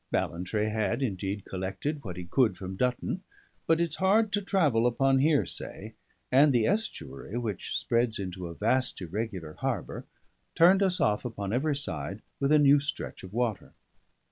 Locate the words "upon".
4.87-5.19, 11.23-11.53